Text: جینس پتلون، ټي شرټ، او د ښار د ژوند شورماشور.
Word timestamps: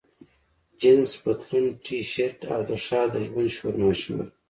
جینس 0.79 1.11
پتلون، 1.21 1.65
ټي 1.83 1.97
شرټ، 2.11 2.39
او 2.53 2.61
د 2.69 2.71
ښار 2.85 3.05
د 3.13 3.15
ژوند 3.27 3.49
شورماشور. 3.57 4.23